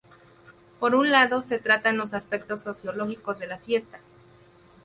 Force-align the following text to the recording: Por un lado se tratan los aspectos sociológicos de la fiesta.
Por 0.79 0.95
un 0.95 1.11
lado 1.11 1.43
se 1.43 1.59
tratan 1.59 1.95
los 1.97 2.15
aspectos 2.15 2.61
sociológicos 2.61 3.37
de 3.37 3.45
la 3.45 3.59
fiesta. 3.59 3.99